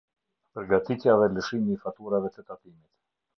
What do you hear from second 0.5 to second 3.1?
Përgatitja dhe lëshimi i faturave të tatimit.